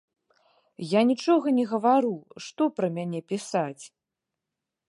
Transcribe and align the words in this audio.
Я 0.91 1.01
нічога 1.09 1.47
не 1.59 1.65
гавару, 1.73 2.11
што 2.45 2.63
пра 2.79 2.87
мяне 2.97 3.19
пісаць. 3.33 3.83